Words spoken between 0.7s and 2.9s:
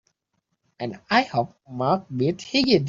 And I hope Mark beats Higgins!